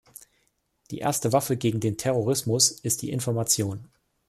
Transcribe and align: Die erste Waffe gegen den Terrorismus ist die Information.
Die 0.89 0.97
erste 0.97 1.31
Waffe 1.31 1.57
gegen 1.57 1.79
den 1.79 1.95
Terrorismus 1.95 2.71
ist 2.71 3.03
die 3.03 3.11
Information. 3.11 3.87